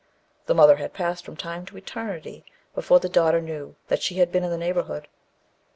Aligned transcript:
The 0.47 0.55
mother 0.55 0.77
had 0.77 0.95
passed 0.95 1.23
from 1.23 1.37
time 1.37 1.63
to 1.67 1.77
eternity 1.77 2.43
before 2.73 2.99
the 2.99 3.07
daughter 3.07 3.39
knew 3.39 3.75
that 3.87 4.01
she 4.01 4.15
had 4.15 4.31
been 4.31 4.43
in 4.43 4.49
the 4.49 4.57
neighbourhood. 4.57 5.07